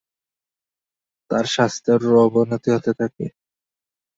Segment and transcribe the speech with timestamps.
[1.31, 3.25] তার স্বাস্থ্যের অবনতি হতে থাকে।